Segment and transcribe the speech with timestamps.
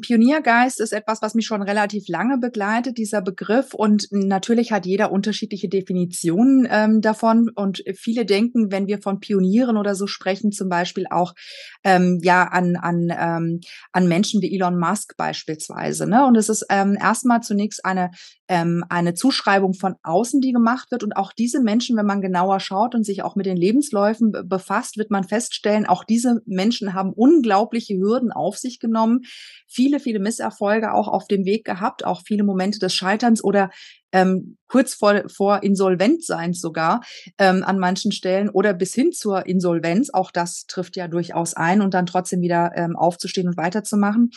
[0.00, 3.72] Pioniergeist ist etwas, was mich schon relativ lange begleitet, dieser Begriff.
[3.72, 7.48] Und natürlich hat jeder unterschiedliche Definitionen ähm, davon.
[7.54, 11.34] Und viele denken, wenn wir von Pionieren oder so sprechen, zum Beispiel auch
[11.82, 13.60] ähm, ja an an ähm,
[13.92, 16.06] an Menschen wie Elon Musk beispielsweise.
[16.06, 16.26] Ne?
[16.26, 18.10] Und es ist ähm, erstmal zunächst eine
[18.48, 21.02] ähm, eine Zuschreibung von außen, die gemacht wird.
[21.02, 24.98] Und auch diese Menschen, wenn man genauer schaut und sich auch mit den Lebensläufen befasst,
[24.98, 29.22] wird man feststellen, auch diese Menschen haben unglaubliche Hürden auf sich genommen.
[29.66, 33.70] Viele viele, viele Misserfolge auch auf dem Weg gehabt, auch viele Momente des Scheiterns oder
[34.12, 37.02] ähm, kurz vor, vor Insolventseins sogar
[37.38, 40.10] ähm, an manchen Stellen oder bis hin zur Insolvenz.
[40.12, 44.30] Auch das trifft ja durchaus ein und dann trotzdem wieder ähm, aufzustehen und weiterzumachen,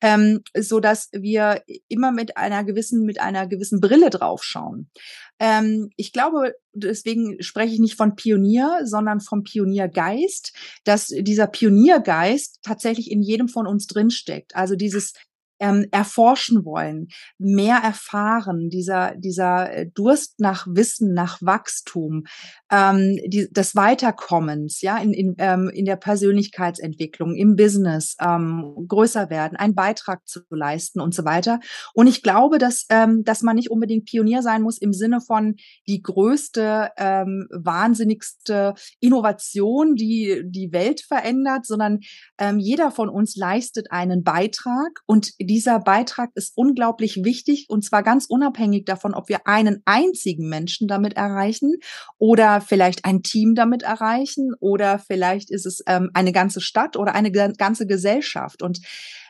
[0.00, 4.90] ähm, so dass wir immer mit einer gewissen mit einer gewissen Brille draufschauen.
[5.38, 10.52] Ähm, ich glaube, deswegen spreche ich nicht von Pionier, sondern vom Pioniergeist,
[10.84, 14.56] dass dieser Pioniergeist tatsächlich in jedem von uns drinsteckt.
[14.56, 15.12] Also dieses
[15.58, 22.24] ähm, erforschen wollen, mehr erfahren, dieser, dieser äh, Durst nach Wissen, nach Wachstum,
[22.70, 29.30] ähm, die, des Weiterkommens, ja, in, in, ähm, in der Persönlichkeitsentwicklung, im Business, ähm, größer
[29.30, 31.60] werden, einen Beitrag zu leisten und so weiter.
[31.94, 35.56] Und ich glaube, dass, ähm, dass man nicht unbedingt Pionier sein muss im Sinne von
[35.86, 42.00] die größte, ähm, wahnsinnigste Innovation, die die Welt verändert, sondern
[42.38, 48.02] ähm, jeder von uns leistet einen Beitrag und dieser Beitrag ist unglaublich wichtig und zwar
[48.02, 51.76] ganz unabhängig davon, ob wir einen einzigen Menschen damit erreichen
[52.18, 57.14] oder vielleicht ein Team damit erreichen oder vielleicht ist es ähm, eine ganze Stadt oder
[57.14, 58.62] eine ganze Gesellschaft.
[58.62, 58.80] Und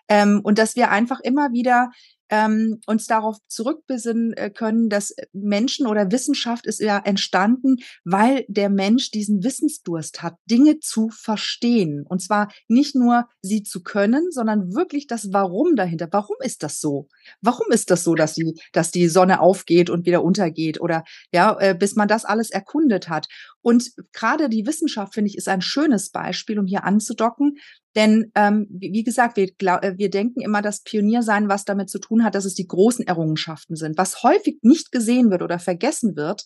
[0.08, 1.90] ähm, und dass wir einfach immer wieder
[2.28, 8.68] ähm, uns darauf zurückbesinnen äh, können, dass Menschen oder Wissenschaft ist ja entstanden, weil der
[8.68, 12.04] Mensch diesen Wissensdurst hat, Dinge zu verstehen.
[12.08, 16.08] Und zwar nicht nur sie zu können, sondern wirklich das Warum dahinter.
[16.10, 17.08] Warum ist das so?
[17.40, 20.80] Warum ist das so, dass die, dass die Sonne aufgeht und wieder untergeht?
[20.80, 23.28] Oder ja, äh, bis man das alles erkundet hat.
[23.62, 27.58] Und gerade die Wissenschaft, finde ich, ist ein schönes Beispiel, um hier anzudocken,
[27.96, 31.98] denn ähm, wie gesagt, wir, glaub, äh, wir denken immer, dass Pioniersein was damit zu
[31.98, 33.98] tun hat, dass es die großen Errungenschaften sind.
[33.98, 36.44] Was häufig nicht gesehen wird oder vergessen wird,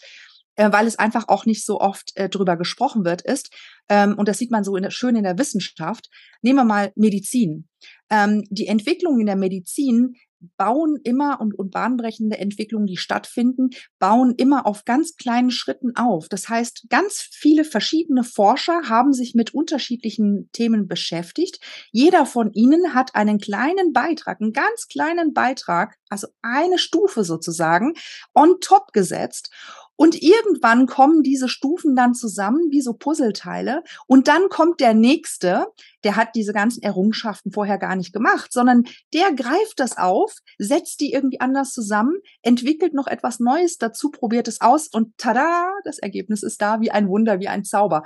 [0.56, 3.52] äh, weil es einfach auch nicht so oft äh, drüber gesprochen wird, ist,
[3.88, 6.08] ähm, und das sieht man so in der, schön in der Wissenschaft,
[6.40, 7.68] nehmen wir mal Medizin.
[8.10, 10.14] Ähm, die Entwicklung in der Medizin
[10.56, 16.28] bauen immer und, und bahnbrechende Entwicklungen, die stattfinden, bauen immer auf ganz kleinen Schritten auf.
[16.28, 21.60] Das heißt, ganz viele verschiedene Forscher haben sich mit unterschiedlichen Themen beschäftigt.
[21.92, 27.94] Jeder von ihnen hat einen kleinen Beitrag, einen ganz kleinen Beitrag, also eine Stufe sozusagen,
[28.34, 29.50] on top gesetzt.
[30.00, 33.82] Und irgendwann kommen diese Stufen dann zusammen wie so Puzzleteile.
[34.06, 35.66] Und dann kommt der nächste,
[36.04, 41.02] der hat diese ganzen Errungenschaften vorher gar nicht gemacht, sondern der greift das auf, setzt
[41.02, 45.98] die irgendwie anders zusammen, entwickelt noch etwas Neues dazu, probiert es aus und tada, das
[45.98, 48.02] Ergebnis ist da wie ein Wunder, wie ein Zauber.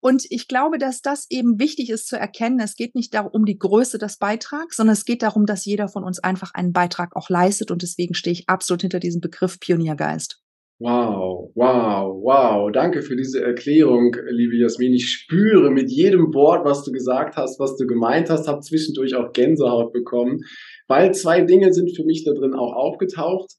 [0.00, 2.60] Und ich glaube, dass das eben wichtig ist zu erkennen.
[2.60, 5.88] Es geht nicht darum, um die Größe des Beitrags, sondern es geht darum, dass jeder
[5.88, 7.70] von uns einfach einen Beitrag auch leistet.
[7.70, 10.42] Und deswegen stehe ich absolut hinter diesem Begriff Pioniergeist.
[10.80, 12.70] Wow, wow, wow.
[12.70, 14.92] Danke für diese Erklärung, liebe Jasmin.
[14.94, 19.16] Ich spüre mit jedem Wort, was du gesagt hast, was du gemeint hast, habe zwischendurch
[19.16, 20.38] auch Gänsehaut bekommen,
[20.86, 23.54] weil zwei Dinge sind für mich da drin auch aufgetaucht.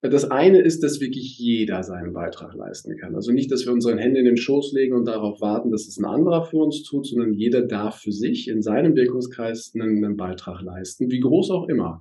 [0.00, 3.14] Das eine ist, dass wirklich jeder seinen Beitrag leisten kann.
[3.16, 5.98] Also nicht, dass wir unseren Hände in den Schoß legen und darauf warten, dass es
[5.98, 10.16] ein anderer für uns tut, sondern jeder darf für sich in seinem Wirkungskreis einen, einen
[10.16, 12.00] Beitrag leisten, wie groß auch immer.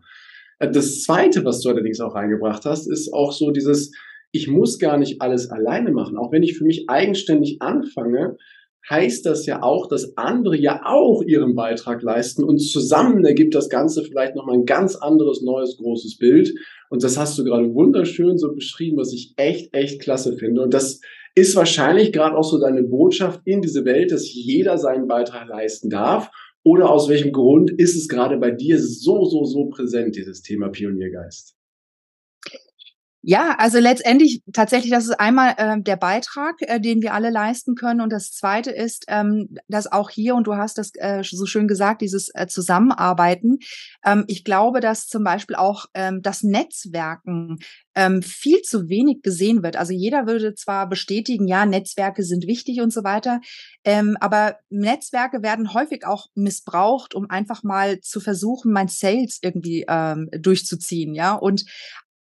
[0.60, 3.92] Das zweite, was du allerdings auch reingebracht hast, ist auch so dieses,
[4.32, 6.18] ich muss gar nicht alles alleine machen.
[6.18, 8.38] Auch wenn ich für mich eigenständig anfange,
[8.90, 13.70] heißt das ja auch, dass andere ja auch ihren Beitrag leisten und zusammen ergibt das
[13.70, 16.54] Ganze vielleicht nochmal ein ganz anderes, neues, großes Bild.
[16.90, 20.62] Und das hast du gerade wunderschön so beschrieben, was ich echt, echt klasse finde.
[20.62, 21.00] Und das
[21.36, 25.90] ist wahrscheinlich gerade auch so deine Botschaft in diese Welt, dass jeder seinen Beitrag leisten
[25.90, 26.32] darf.
[26.64, 30.70] Oder aus welchem Grund ist es gerade bei dir so, so, so präsent, dieses Thema
[30.70, 31.56] Pioniergeist?
[33.24, 37.76] Ja, also letztendlich tatsächlich, das ist einmal äh, der Beitrag, äh, den wir alle leisten
[37.76, 38.02] können.
[38.02, 41.68] Und das Zweite ist, ähm, dass auch hier, und du hast das äh, so schön
[41.68, 43.60] gesagt, dieses äh, Zusammenarbeiten.
[44.04, 47.60] Ähm, ich glaube, dass zum Beispiel auch ähm, das Netzwerken
[47.94, 49.76] ähm, viel zu wenig gesehen wird.
[49.76, 53.40] Also jeder würde zwar bestätigen, ja, Netzwerke sind wichtig und so weiter,
[53.84, 59.86] ähm, aber Netzwerke werden häufig auch missbraucht, um einfach mal zu versuchen, mein Sales irgendwie
[59.88, 61.36] ähm, durchzuziehen, ja.
[61.36, 61.66] Und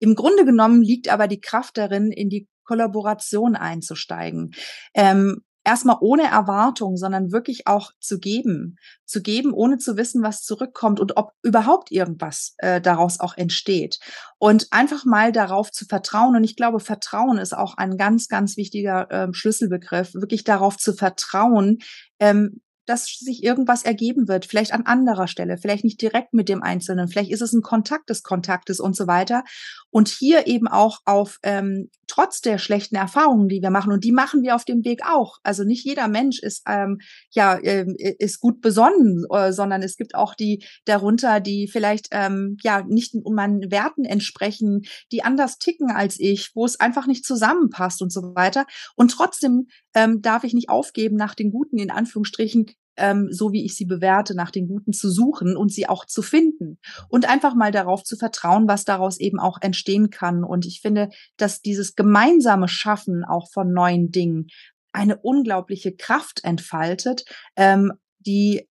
[0.02, 4.50] im Grunde genommen liegt aber die Kraft darin, in die Kollaboration einzusteigen.
[4.94, 10.42] Ähm, erstmal ohne Erwartung, sondern wirklich auch zu geben, zu geben, ohne zu wissen, was
[10.42, 14.00] zurückkommt und ob überhaupt irgendwas äh, daraus auch entsteht.
[14.38, 16.34] Und einfach mal darauf zu vertrauen.
[16.34, 20.94] Und ich glaube, Vertrauen ist auch ein ganz, ganz wichtiger äh, Schlüsselbegriff, wirklich darauf zu
[20.94, 21.78] vertrauen,
[22.18, 26.62] ähm, dass sich irgendwas ergeben wird, vielleicht an anderer Stelle, vielleicht nicht direkt mit dem
[26.62, 29.44] Einzelnen, vielleicht ist es ein Kontakt des Kontaktes und so weiter.
[29.90, 34.12] Und hier eben auch auf, ähm, trotz der schlechten Erfahrungen, die wir machen, und die
[34.12, 35.38] machen wir auf dem Weg auch.
[35.42, 36.98] Also nicht jeder Mensch ist, ähm,
[37.30, 37.86] ja, äh,
[38.18, 43.14] ist gut besonnen, äh, sondern es gibt auch die darunter, die vielleicht, ähm, ja, nicht
[43.24, 48.34] meinen Werten entsprechen, die anders ticken als ich, wo es einfach nicht zusammenpasst und so
[48.34, 48.66] weiter.
[48.96, 53.64] Und trotzdem ähm, darf ich nicht aufgeben, nach den Guten, in Anführungsstrichen, ähm, so wie
[53.64, 56.78] ich sie bewerte, nach den Guten zu suchen und sie auch zu finden
[57.08, 60.44] und einfach mal darauf zu vertrauen, was daraus eben auch entstehen kann.
[60.44, 64.48] Und ich finde, dass dieses gemeinsame Schaffen auch von neuen Dingen
[64.92, 67.24] eine unglaubliche Kraft entfaltet,
[67.56, 68.68] ähm, die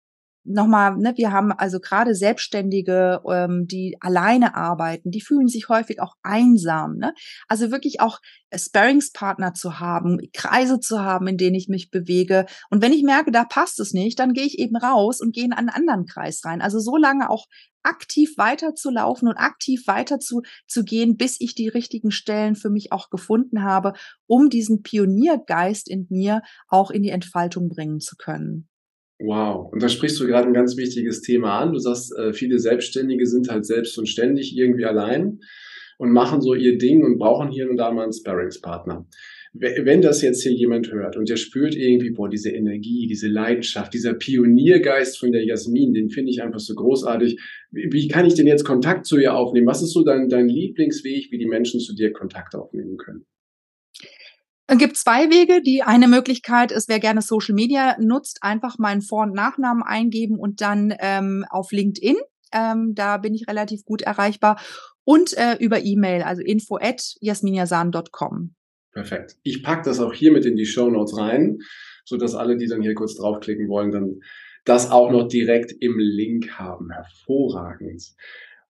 [0.45, 6.01] nochmal, ne, wir haben also gerade Selbstständige, ähm, die alleine arbeiten, die fühlen sich häufig
[6.01, 6.97] auch einsam.
[6.97, 7.13] Ne?
[7.47, 8.19] Also wirklich auch
[8.53, 12.45] Sparringspartner zu haben, Kreise zu haben, in denen ich mich bewege.
[12.69, 15.45] Und wenn ich merke, da passt es nicht, dann gehe ich eben raus und gehe
[15.45, 16.62] in einen anderen Kreis rein.
[16.62, 17.45] Also so lange auch
[17.83, 22.91] aktiv weiterzulaufen und aktiv weiter zu, zu gehen, bis ich die richtigen Stellen für mich
[22.91, 23.94] auch gefunden habe,
[24.25, 28.68] um diesen Pioniergeist in mir auch in die Entfaltung bringen zu können.
[29.19, 31.71] Wow, und da sprichst du gerade ein ganz wichtiges Thema an.
[31.71, 35.39] Du sagst, äh, viele Selbstständige sind halt selbst und ständig irgendwie allein
[35.97, 39.07] und machen so ihr Ding und brauchen hier und da mal einen Sparringspartner.
[39.53, 43.94] Wenn das jetzt hier jemand hört und der spürt irgendwie, boah, diese Energie, diese Leidenschaft,
[43.94, 47.39] dieser Pioniergeist von der Jasmin, den finde ich einfach so großartig.
[47.71, 49.67] Wie kann ich denn jetzt Kontakt zu ihr aufnehmen?
[49.67, 53.25] Was ist so dein, dein Lieblingsweg, wie die Menschen zu dir Kontakt aufnehmen können?
[54.67, 55.62] Es gibt zwei Wege.
[55.62, 60.39] Die eine Möglichkeit ist, wer gerne Social Media nutzt, einfach meinen Vor- und Nachnamen eingeben
[60.39, 62.15] und dann ähm, auf LinkedIn.
[62.51, 64.59] Ähm, da bin ich relativ gut erreichbar.
[65.03, 68.56] Und äh, über E-Mail, also info at jasminjasan.com.
[68.91, 69.35] Perfekt.
[69.44, 71.59] Ich packe das auch hier mit in die Show Notes rein,
[72.06, 74.19] so dass alle, die dann hier kurz draufklicken wollen, dann
[74.63, 76.89] das auch noch direkt im Link haben.
[76.91, 78.15] Hervorragend.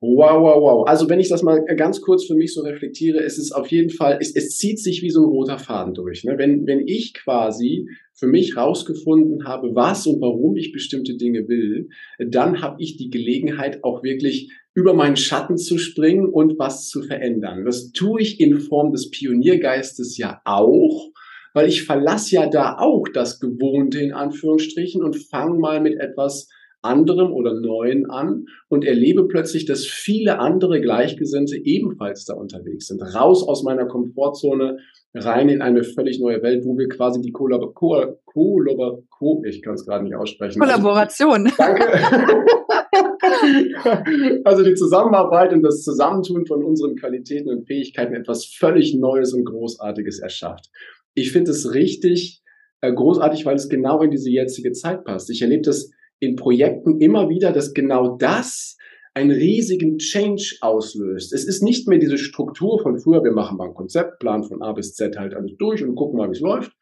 [0.02, 0.88] Wow, wow, wow.
[0.88, 3.90] Also wenn ich das mal ganz kurz für mich so reflektiere, es ist auf jeden
[3.90, 6.24] Fall, es, es zieht sich wie so ein roter Faden durch.
[6.26, 6.38] Ne?
[6.38, 11.90] Wenn, wenn ich quasi für mich rausgefunden habe, was und warum ich bestimmte Dinge will,
[12.20, 17.02] dann habe ich die Gelegenheit auch wirklich über meinen Schatten zu springen und was zu
[17.02, 17.64] verändern.
[17.64, 21.12] Das tue ich in Form des Pioniergeistes ja auch,
[21.54, 26.50] weil ich verlasse ja da auch das Gewohnte in Anführungsstrichen und fange mal mit etwas
[26.86, 33.02] anderem oder Neuen an und erlebe plötzlich, dass viele andere Gleichgesinnte ebenfalls da unterwegs sind.
[33.02, 34.78] Raus aus meiner Komfortzone,
[35.14, 39.62] rein in eine völlig neue Welt, wo wir quasi die Kollab Kollab Kollab Ko ich
[39.62, 40.60] kann es gerade nicht aussprechen.
[40.60, 41.46] Kollaboration.
[41.46, 42.46] Also, danke.
[44.44, 49.46] also die Zusammenarbeit und das Zusammentun von unseren Qualitäten und Fähigkeiten etwas völlig Neues und
[49.46, 50.70] Großartiges erschafft.
[51.14, 52.44] Ich finde es richtig
[52.82, 55.30] äh, großartig, weil es genau in diese jetzige Zeit passt.
[55.30, 58.78] Ich erlebe das in Projekten immer wieder, dass genau das
[59.14, 61.34] einen riesigen Change auslöst.
[61.34, 64.74] Es ist nicht mehr diese Struktur von früher, wir machen mal ein Konzeptplan von A
[64.74, 66.74] bis Z halt alles durch und gucken mal, wie es läuft,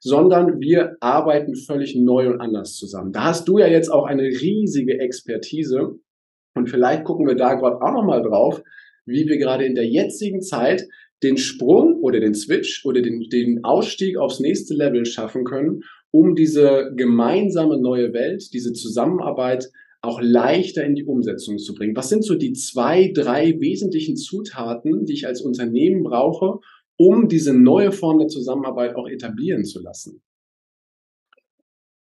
[0.00, 3.12] sondern wir arbeiten völlig neu und anders zusammen.
[3.12, 5.94] Da hast du ja jetzt auch eine riesige Expertise
[6.54, 8.62] und vielleicht gucken wir da gerade auch nochmal drauf,
[9.06, 10.86] wie wir gerade in der jetzigen Zeit
[11.22, 16.34] den Sprung oder den Switch oder den, den Ausstieg aufs nächste Level schaffen können um
[16.34, 21.96] diese gemeinsame neue Welt, diese Zusammenarbeit auch leichter in die Umsetzung zu bringen?
[21.96, 26.60] Was sind so die zwei, drei wesentlichen Zutaten, die ich als Unternehmen brauche,
[26.96, 30.22] um diese neue Form der Zusammenarbeit auch etablieren zu lassen?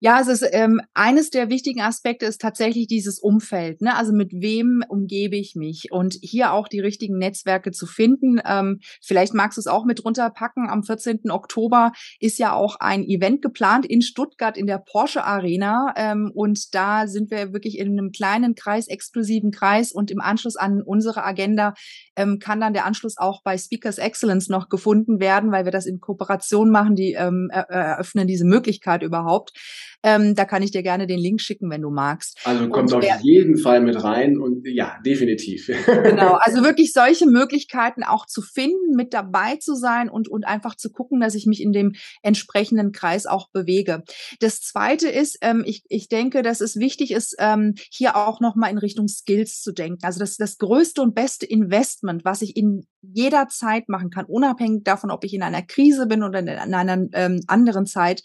[0.04, 3.80] Ja, es ist ähm, eines der wichtigen Aspekte ist tatsächlich dieses Umfeld.
[3.80, 3.96] Ne?
[3.96, 8.38] Also mit wem umgebe ich mich und hier auch die richtigen Netzwerke zu finden.
[8.46, 10.68] Ähm, vielleicht magst du es auch mit runterpacken.
[10.68, 11.30] Am 14.
[11.30, 16.74] Oktober ist ja auch ein Event geplant in Stuttgart in der Porsche Arena ähm, und
[16.74, 21.24] da sind wir wirklich in einem kleinen Kreis, exklusiven Kreis und im Anschluss an unsere
[21.24, 21.72] Agenda
[22.14, 25.86] ähm, kann dann der Anschluss auch bei Speakers Excellence noch gefunden werden, weil wir das
[25.86, 26.94] in Kooperation machen.
[26.94, 29.54] Die ähm, eröffnen diese Möglichkeit überhaupt.
[30.04, 32.38] Ähm, da kann ich dir gerne den Link schicken, wenn du magst.
[32.44, 35.66] Also kommt und, auf äh, jeden Fall mit rein und ja, definitiv.
[35.86, 40.76] genau, also wirklich solche Möglichkeiten auch zu finden, mit dabei zu sein und, und einfach
[40.76, 44.02] zu gucken, dass ich mich in dem entsprechenden Kreis auch bewege.
[44.40, 48.70] Das zweite ist, ähm, ich, ich denke, dass es wichtig ist, ähm, hier auch nochmal
[48.70, 50.00] in Richtung Skills zu denken.
[50.02, 54.84] Also das, das größte und beste Investment, was ich in jeder Zeit machen kann, unabhängig
[54.84, 58.22] davon, ob ich in einer Krise bin oder in einer ähm, anderen Zeit,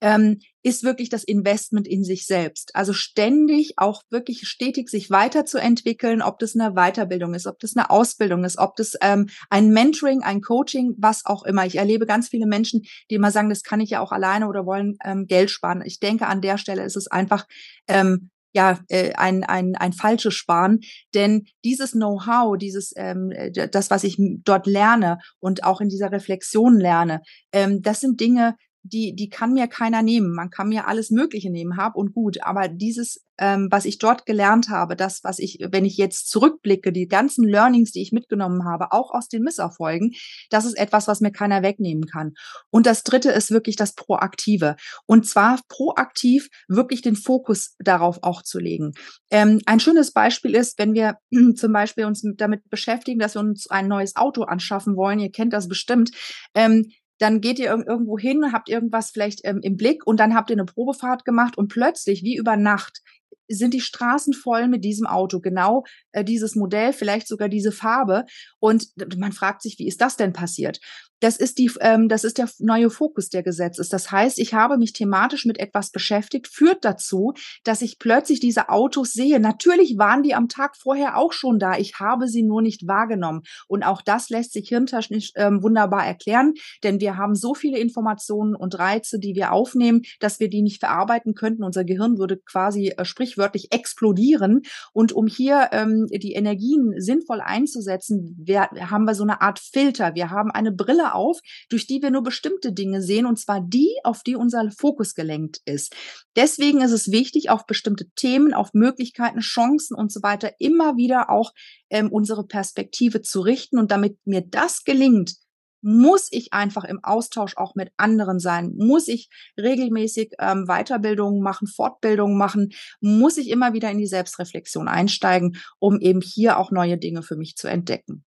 [0.00, 2.74] ähm, ist wirklich das Investment in sich selbst.
[2.74, 7.90] Also ständig auch wirklich stetig sich weiterzuentwickeln, ob das eine Weiterbildung ist, ob das eine
[7.90, 11.64] Ausbildung ist, ob das ähm, ein Mentoring, ein Coaching, was auch immer.
[11.66, 14.66] Ich erlebe ganz viele Menschen, die immer sagen, das kann ich ja auch alleine oder
[14.66, 15.82] wollen ähm, Geld sparen.
[15.84, 17.46] Ich denke, an der Stelle ist es einfach
[17.86, 20.80] ähm, ja äh, ein, ein, ein falsches Sparen.
[21.14, 23.32] Denn dieses Know-how, dieses ähm,
[23.72, 28.56] das, was ich dort lerne und auch in dieser Reflexion lerne, ähm, das sind Dinge,
[28.88, 30.34] die, die kann mir keiner nehmen.
[30.34, 32.42] Man kann mir alles Mögliche nehmen, hab und gut.
[32.42, 36.92] Aber dieses, ähm, was ich dort gelernt habe, das, was ich, wenn ich jetzt zurückblicke,
[36.92, 40.12] die ganzen Learnings, die ich mitgenommen habe, auch aus den Misserfolgen,
[40.50, 42.32] das ist etwas, was mir keiner wegnehmen kann.
[42.70, 44.76] Und das dritte ist wirklich das Proaktive.
[45.06, 48.92] Und zwar proaktiv wirklich den Fokus darauf auch zu legen.
[49.30, 51.18] Ähm, ein schönes Beispiel ist, wenn wir
[51.56, 55.20] zum Beispiel uns damit beschäftigen, dass wir uns ein neues Auto anschaffen wollen.
[55.20, 56.10] Ihr kennt das bestimmt.
[56.54, 60.50] Ähm, dann geht ihr irgendwo hin, habt irgendwas vielleicht ähm, im Blick und dann habt
[60.50, 63.02] ihr eine Probefahrt gemacht und plötzlich, wie über Nacht,
[63.48, 68.24] sind die Straßen voll mit diesem Auto, genau äh, dieses Modell, vielleicht sogar diese Farbe.
[68.60, 70.80] Und man fragt sich, wie ist das denn passiert?
[71.20, 73.88] Das ist die, ähm, das ist der neue Fokus der Gesetzes.
[73.88, 77.34] Das heißt, ich habe mich thematisch mit etwas beschäftigt, führt dazu,
[77.64, 79.40] dass ich plötzlich diese Autos sehe.
[79.40, 81.76] Natürlich waren die am Tag vorher auch schon da.
[81.76, 83.42] Ich habe sie nur nicht wahrgenommen.
[83.66, 88.54] Und auch das lässt sich hirntechnisch ähm, wunderbar erklären, denn wir haben so viele Informationen
[88.54, 91.64] und Reize, die wir aufnehmen, dass wir die nicht verarbeiten könnten.
[91.64, 94.62] Unser Gehirn würde quasi äh, sprichwörtlich explodieren.
[94.92, 100.14] Und um hier ähm, die Energien sinnvoll einzusetzen, wir, haben wir so eine Art Filter.
[100.14, 103.96] Wir haben eine Brille auf, durch die wir nur bestimmte Dinge sehen, und zwar die,
[104.04, 105.94] auf die unser Fokus gelenkt ist.
[106.36, 111.30] Deswegen ist es wichtig, auf bestimmte Themen, auf Möglichkeiten, Chancen und so weiter immer wieder
[111.30, 111.52] auch
[111.90, 113.78] ähm, unsere Perspektive zu richten.
[113.78, 115.34] Und damit mir das gelingt,
[115.80, 121.68] muss ich einfach im Austausch auch mit anderen sein, muss ich regelmäßig ähm, Weiterbildungen machen,
[121.68, 126.98] Fortbildungen machen, muss ich immer wieder in die Selbstreflexion einsteigen, um eben hier auch neue
[126.98, 128.24] Dinge für mich zu entdecken.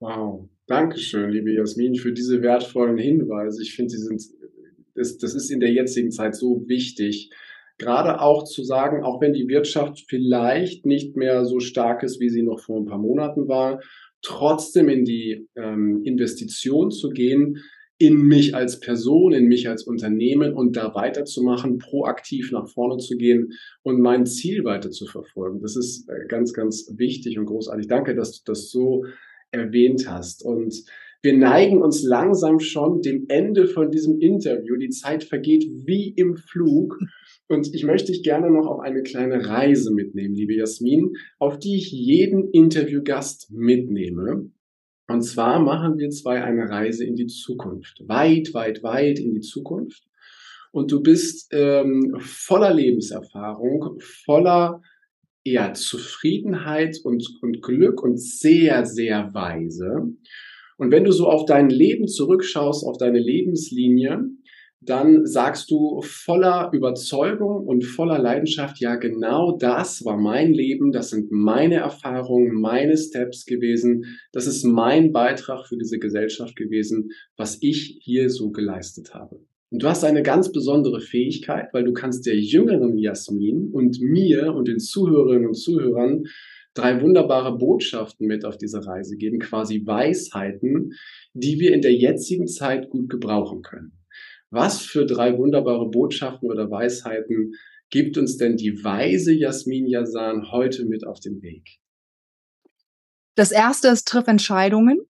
[0.00, 3.60] Wow, Dankeschön, liebe Jasmin, für diese wertvollen Hinweise.
[3.60, 4.22] Ich finde, sie sind,
[4.94, 7.28] das, das ist in der jetzigen Zeit so wichtig.
[7.76, 12.30] Gerade auch zu sagen, auch wenn die Wirtschaft vielleicht nicht mehr so stark ist, wie
[12.30, 13.82] sie noch vor ein paar Monaten war,
[14.22, 17.58] trotzdem in die ähm, Investition zu gehen,
[17.98, 23.18] in mich als Person, in mich als Unternehmen und da weiterzumachen, proaktiv nach vorne zu
[23.18, 23.52] gehen
[23.82, 25.60] und mein Ziel weiter zu verfolgen.
[25.60, 27.88] Das ist äh, ganz, ganz wichtig und großartig.
[27.88, 29.04] Danke, dass du das so
[29.52, 30.44] erwähnt hast.
[30.44, 30.74] Und
[31.22, 34.76] wir neigen uns langsam schon dem Ende von diesem Interview.
[34.76, 36.98] Die Zeit vergeht wie im Flug.
[37.48, 41.76] Und ich möchte dich gerne noch auf eine kleine Reise mitnehmen, liebe Jasmin, auf die
[41.76, 44.50] ich jeden Interviewgast mitnehme.
[45.08, 48.02] Und zwar machen wir zwei eine Reise in die Zukunft.
[48.08, 50.02] Weit, weit, weit in die Zukunft.
[50.72, 54.80] Und du bist ähm, voller Lebenserfahrung, voller
[55.44, 60.14] eher Zufriedenheit und, und Glück und sehr, sehr weise.
[60.78, 64.24] Und wenn du so auf dein Leben zurückschaust, auf deine Lebenslinie,
[64.84, 71.10] dann sagst du voller Überzeugung und voller Leidenschaft, ja, genau das war mein Leben, das
[71.10, 77.58] sind meine Erfahrungen, meine Steps gewesen, das ist mein Beitrag für diese Gesellschaft gewesen, was
[77.60, 79.40] ich hier so geleistet habe.
[79.72, 84.54] Und du hast eine ganz besondere Fähigkeit, weil du kannst der jüngeren Jasmin und mir
[84.54, 86.24] und den Zuhörerinnen und Zuhörern
[86.74, 90.92] drei wunderbare Botschaften mit auf diese Reise geben, quasi Weisheiten,
[91.32, 93.92] die wir in der jetzigen Zeit gut gebrauchen können.
[94.50, 97.54] Was für drei wunderbare Botschaften oder Weisheiten
[97.88, 101.78] gibt uns denn die weise Jasmin Yasan heute mit auf den Weg?
[103.36, 105.00] Das erste ist, triff Entscheidungen.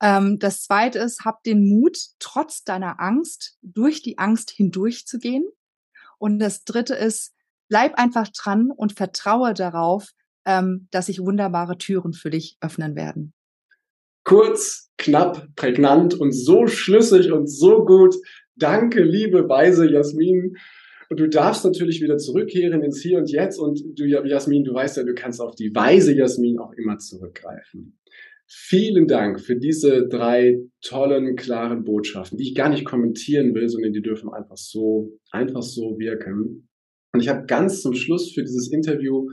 [0.00, 5.44] Ähm, das zweite ist, hab den Mut, trotz deiner Angst durch die Angst hindurchzugehen.
[6.18, 7.32] Und das dritte ist,
[7.68, 10.10] bleib einfach dran und vertraue darauf,
[10.46, 13.32] ähm, dass sich wunderbare Türen für dich öffnen werden.
[14.24, 18.14] Kurz, knapp, prägnant und so schlüssig und so gut.
[18.54, 20.56] Danke, liebe weise Jasmin.
[21.08, 23.58] Und du darfst natürlich wieder zurückkehren ins Hier und Jetzt.
[23.58, 27.98] Und du, Jasmin, du weißt ja, du kannst auf die weise Jasmin auch immer zurückgreifen.
[28.52, 33.92] Vielen Dank für diese drei tollen, klaren Botschaften, die ich gar nicht kommentieren will, sondern
[33.92, 36.68] die dürfen einfach so, einfach so wirken.
[37.12, 39.28] Und ich habe ganz zum Schluss für dieses Interview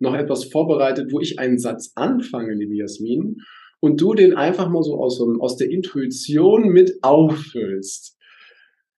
[0.00, 3.36] noch etwas vorbereitet, wo ich einen Satz anfange, liebe Jasmin,
[3.80, 8.18] und du den einfach mal so aus, aus der Intuition mit auffüllst.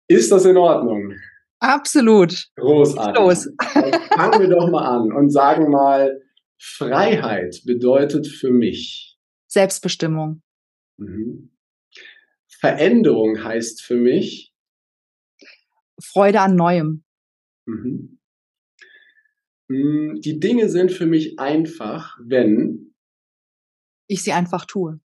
[0.09, 1.15] Ist das in Ordnung?
[1.61, 2.49] Absolut.
[2.57, 3.23] Großartig.
[3.23, 3.49] Los.
[4.17, 6.21] Fangen wir doch mal an und sagen mal,
[6.59, 9.10] Freiheit bedeutet für mich
[9.51, 10.43] Selbstbestimmung.
[10.97, 11.51] Mhm.
[12.49, 14.55] Veränderung heißt für mich
[16.01, 17.05] Freude an Neuem.
[17.67, 18.19] Mhm.
[19.69, 22.95] Mm, die Dinge sind für mich einfach, wenn
[24.07, 25.01] ich sie einfach tue.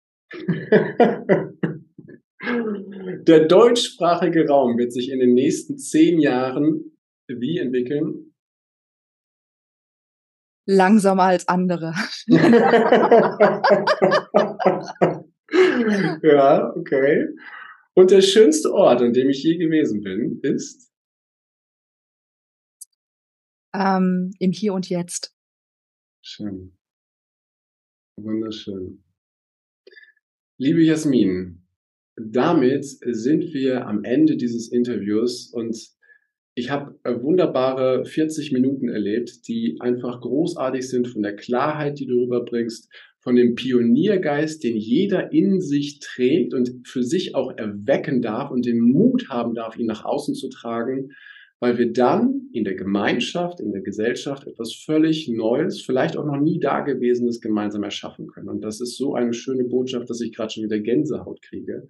[2.43, 6.99] Der deutschsprachige Raum wird sich in den nächsten zehn Jahren
[7.29, 8.24] wie entwickeln?
[10.67, 11.95] Langsamer als andere.
[16.23, 17.29] ja, okay.
[17.95, 20.91] Und der schönste Ort, an dem ich je gewesen bin, ist?
[23.75, 25.35] Ähm, Im Hier und Jetzt.
[26.23, 26.77] Schön.
[28.17, 29.05] Wunderschön.
[30.59, 31.67] Liebe Jasmin,
[32.17, 35.77] damit sind wir am Ende dieses Interviews und
[36.55, 42.07] ich habe äh, wunderbare 40 Minuten erlebt, die einfach großartig sind von der Klarheit, die
[42.07, 42.89] du rüberbringst,
[43.21, 48.67] von dem Pioniergeist, den jeder in sich trägt und für sich auch erwecken darf und
[48.67, 51.11] den Mut haben darf, ihn nach außen zu tragen
[51.65, 56.39] weil wir dann in der Gemeinschaft, in der Gesellschaft etwas völlig Neues, vielleicht auch noch
[56.39, 58.51] nie Dagewesenes gemeinsam erschaffen können.
[58.51, 61.89] Und das ist so eine schöne Botschaft, dass ich gerade schon wieder Gänsehaut kriege.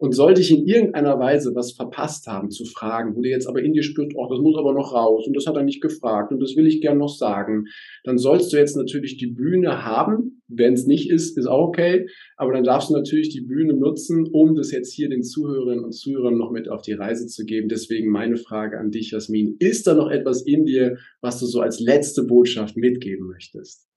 [0.00, 3.60] Und sollte ich in irgendeiner Weise was verpasst haben zu fragen, wo du jetzt aber
[3.60, 6.30] in dir spürst, oh, das muss aber noch raus und das hat er nicht gefragt
[6.32, 7.64] und das will ich gern noch sagen,
[8.04, 10.40] dann sollst du jetzt natürlich die Bühne haben.
[10.46, 12.06] Wenn es nicht ist, ist auch okay.
[12.36, 15.92] Aber dann darfst du natürlich die Bühne nutzen, um das jetzt hier den Zuhörerinnen und
[15.92, 17.68] Zuhörern noch mit auf die Reise zu geben.
[17.68, 19.56] Deswegen meine Frage an dich, Jasmin.
[19.58, 23.87] Ist da noch etwas in dir, was du so als letzte Botschaft mitgeben möchtest?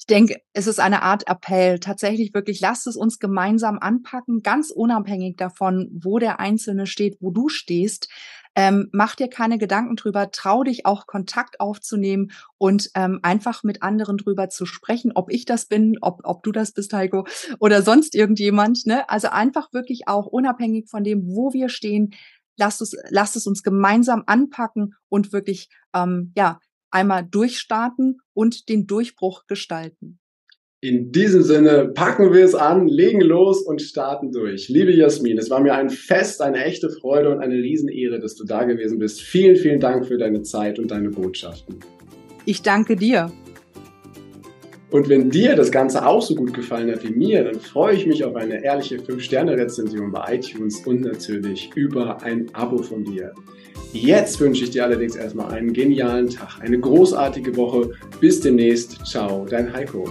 [0.00, 1.78] Ich denke, es ist eine Art Appell.
[1.78, 7.30] Tatsächlich wirklich, lasst es uns gemeinsam anpacken, ganz unabhängig davon, wo der Einzelne steht, wo
[7.30, 8.08] du stehst.
[8.56, 13.82] Ähm, mach dir keine Gedanken drüber, trau dich auch Kontakt aufzunehmen und ähm, einfach mit
[13.82, 17.26] anderen drüber zu sprechen, ob ich das bin, ob, ob du das bist, Heiko,
[17.58, 18.86] oder sonst irgendjemand.
[18.86, 19.06] Ne?
[19.08, 22.14] Also einfach wirklich auch unabhängig von dem, wo wir stehen,
[22.56, 26.58] lasst es, lasst es uns gemeinsam anpacken und wirklich ähm, ja
[26.90, 30.18] einmal durchstarten und den Durchbruch gestalten.
[30.82, 34.70] In diesem Sinne packen wir es an, legen los und starten durch.
[34.70, 38.44] Liebe Jasmin, es war mir ein Fest, eine echte Freude und eine Riesenehre, dass du
[38.44, 39.20] da gewesen bist.
[39.20, 41.80] Vielen, vielen Dank für deine Zeit und deine Botschaften.
[42.46, 43.30] Ich danke dir.
[44.90, 48.06] Und wenn dir das Ganze auch so gut gefallen hat wie mir, dann freue ich
[48.06, 53.32] mich auf eine ehrliche 5-Sterne-Rezension bei iTunes und natürlich über ein Abo von dir.
[53.92, 57.90] Jetzt wünsche ich dir allerdings erstmal einen genialen Tag, eine großartige Woche.
[58.20, 59.04] Bis demnächst.
[59.06, 60.08] Ciao, dein Heiko.